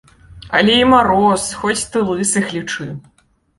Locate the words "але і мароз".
0.59-1.45